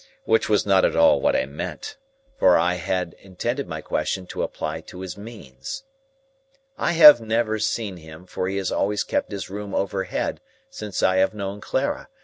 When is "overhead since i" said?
9.75-11.17